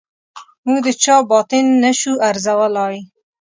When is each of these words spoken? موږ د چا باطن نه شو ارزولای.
موږ 0.65 0.79
د 0.85 0.87
چا 1.03 1.15
باطن 1.31 1.65
نه 1.83 1.91
شو 1.99 2.11
ارزولای. 2.29 2.95